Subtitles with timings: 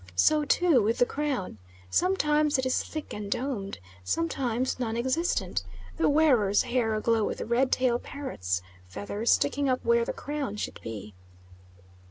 [0.15, 1.59] So, too, with the crown.
[1.91, 5.63] Sometimes it is thick and domed, sometimes non existent,
[5.97, 10.81] the wearer's hair aglow with red tail parrots' feathers sticking up where the crown should
[10.81, 11.13] be.